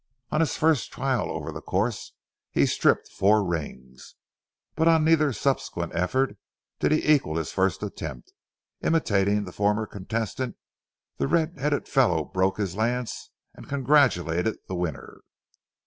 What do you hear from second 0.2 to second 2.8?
On his first trial over the course, he